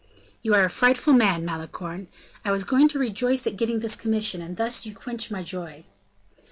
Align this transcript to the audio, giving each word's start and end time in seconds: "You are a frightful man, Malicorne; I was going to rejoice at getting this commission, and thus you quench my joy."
"You 0.41 0.55
are 0.55 0.65
a 0.65 0.69
frightful 0.71 1.13
man, 1.13 1.45
Malicorne; 1.45 2.07
I 2.43 2.49
was 2.49 2.63
going 2.63 2.87
to 2.89 2.97
rejoice 2.97 3.45
at 3.45 3.55
getting 3.55 3.81
this 3.81 3.95
commission, 3.95 4.41
and 4.41 4.57
thus 4.57 4.83
you 4.83 4.95
quench 4.95 5.29
my 5.29 5.43
joy." 5.43 5.83